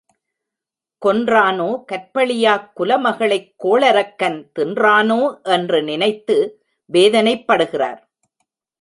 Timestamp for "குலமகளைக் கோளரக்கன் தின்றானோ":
2.79-5.41